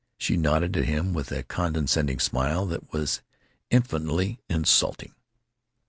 "She 0.17 0.35
nodded 0.35 0.75
at 0.75 0.85
him 0.85 1.13
with 1.13 1.31
a 1.31 1.43
condescending 1.43 2.19
smile 2.19 2.65
that 2.65 2.91
was 2.91 3.21
infinitely 3.69 4.39
insulting. 4.49 5.13